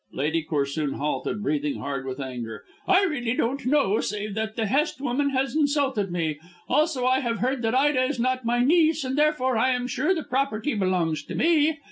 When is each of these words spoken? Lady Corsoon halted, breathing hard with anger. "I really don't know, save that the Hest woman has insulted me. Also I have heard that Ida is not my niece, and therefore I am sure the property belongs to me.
Lady 0.13 0.41
Corsoon 0.43 0.93
halted, 0.93 1.43
breathing 1.43 1.75
hard 1.77 2.07
with 2.07 2.19
anger. 2.19 2.63
"I 2.87 3.03
really 3.03 3.33
don't 3.35 3.63
know, 3.67 3.99
save 3.99 4.33
that 4.33 4.55
the 4.55 4.65
Hest 4.65 4.99
woman 4.99 5.29
has 5.29 5.55
insulted 5.55 6.11
me. 6.11 6.39
Also 6.67 7.05
I 7.05 7.19
have 7.19 7.37
heard 7.37 7.61
that 7.61 7.75
Ida 7.75 8.01
is 8.05 8.19
not 8.19 8.43
my 8.43 8.63
niece, 8.63 9.03
and 9.03 9.15
therefore 9.15 9.57
I 9.57 9.69
am 9.75 9.85
sure 9.85 10.15
the 10.15 10.23
property 10.23 10.73
belongs 10.73 11.21
to 11.25 11.35
me. 11.35 11.77